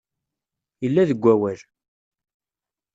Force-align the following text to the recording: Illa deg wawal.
Illa 0.85 1.03
deg 1.09 1.19
wawal. 1.21 1.59